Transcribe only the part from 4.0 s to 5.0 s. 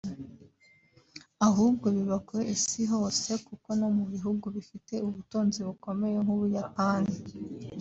bihugu bifite